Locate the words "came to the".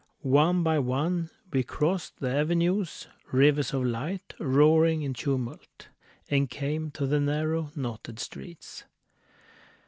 6.49-7.19